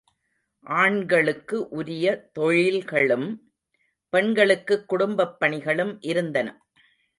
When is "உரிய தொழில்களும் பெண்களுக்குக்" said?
1.69-4.87